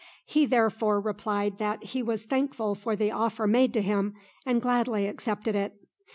He 0.25 0.47
therefore 0.47 0.99
replied 0.99 1.59
that 1.59 1.83
he 1.83 2.01
was 2.01 2.23
thankful 2.23 2.73
for 2.73 2.95
the 2.95 3.11
offer 3.11 3.45
made 3.45 3.71
to 3.73 3.83
him, 3.83 4.15
and 4.47 4.59
gladly 4.59 5.05
accepted 5.05 5.53
it. 5.53 5.75